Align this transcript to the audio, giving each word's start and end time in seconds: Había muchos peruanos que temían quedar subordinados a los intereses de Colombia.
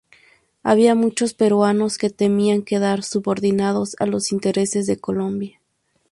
Había 0.63 0.95
muchos 0.95 1.35
peruanos 1.35 1.99
que 1.99 2.09
temían 2.09 2.63
quedar 2.63 3.03
subordinados 3.03 3.95
a 3.99 4.07
los 4.07 4.31
intereses 4.31 4.87
de 4.87 4.97
Colombia. 4.97 5.61